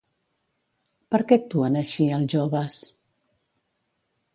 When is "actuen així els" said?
1.41-2.35